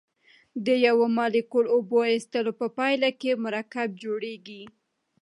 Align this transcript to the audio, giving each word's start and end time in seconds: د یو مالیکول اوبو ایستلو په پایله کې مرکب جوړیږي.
د 0.65 0.67
یو 0.87 0.97
مالیکول 1.17 1.65
اوبو 1.75 1.97
ایستلو 2.11 2.51
په 2.59 2.67
پایله 2.77 3.09
کې 3.19 3.41
مرکب 3.45 3.87
جوړیږي. 4.03 4.63